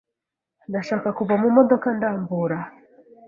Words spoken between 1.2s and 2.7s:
mu modoka ndambura.